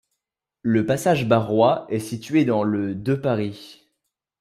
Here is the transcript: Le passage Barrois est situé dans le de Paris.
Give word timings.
Le 0.63 0.83
passage 0.87 1.27
Barrois 1.27 1.85
est 1.89 1.99
situé 1.99 2.43
dans 2.43 2.63
le 2.63 2.95
de 2.95 3.13
Paris. 3.13 3.87